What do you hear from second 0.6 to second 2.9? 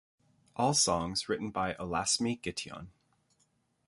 songs written by Alassmi Gittion.